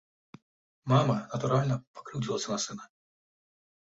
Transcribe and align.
Мама, 0.91 1.17
натуральна, 1.33 1.75
пакрыўдзілася 1.99 2.49
на 2.53 2.57
сына. 2.65 2.83